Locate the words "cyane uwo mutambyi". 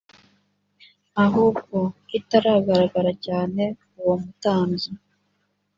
3.25-4.91